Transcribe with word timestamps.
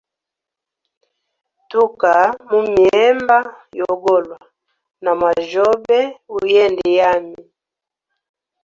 Tuka 1.69 2.13
mumihemba 2.49 3.37
yogolwa 3.79 4.37
na 5.03 5.11
mwajyobe 5.17 5.99
uyende 6.35 6.87
yami. 6.99 7.39